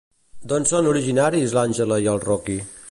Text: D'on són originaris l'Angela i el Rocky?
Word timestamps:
D'on 0.53 0.65
són 0.71 0.89
originaris 0.93 1.55
l'Angela 1.59 2.03
i 2.07 2.13
el 2.17 2.23
Rocky? 2.29 2.63